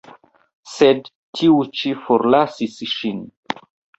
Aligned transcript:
Sed 0.75 1.11
tiu 1.41 1.59
ĉi 1.81 1.93
forlasis 2.07 2.79
ŝin. 2.97 3.23